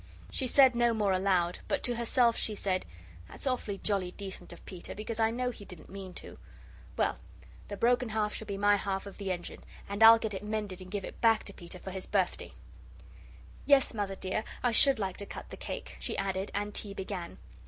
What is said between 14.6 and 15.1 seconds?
I should